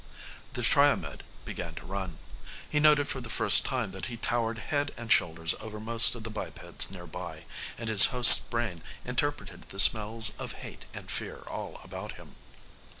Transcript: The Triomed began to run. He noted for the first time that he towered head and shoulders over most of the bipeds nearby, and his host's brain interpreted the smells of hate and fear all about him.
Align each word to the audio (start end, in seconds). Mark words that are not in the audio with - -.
The 0.53 0.63
Triomed 0.63 1.21
began 1.45 1.75
to 1.75 1.85
run. 1.85 2.17
He 2.67 2.79
noted 2.79 3.07
for 3.07 3.21
the 3.21 3.29
first 3.29 3.63
time 3.63 3.91
that 3.91 4.07
he 4.07 4.17
towered 4.17 4.57
head 4.57 4.91
and 4.97 5.11
shoulders 5.11 5.53
over 5.59 5.79
most 5.79 6.15
of 6.15 6.23
the 6.23 6.31
bipeds 6.31 6.89
nearby, 6.89 7.43
and 7.77 7.87
his 7.87 8.05
host's 8.05 8.39
brain 8.39 8.81
interpreted 9.05 9.69
the 9.69 9.79
smells 9.79 10.31
of 10.39 10.53
hate 10.65 10.87
and 10.91 11.11
fear 11.11 11.41
all 11.45 11.79
about 11.83 12.13
him. 12.13 12.33